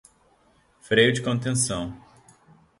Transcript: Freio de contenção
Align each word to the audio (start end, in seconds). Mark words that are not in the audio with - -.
Freio 0.79 1.13
de 1.13 1.21
contenção 1.21 1.95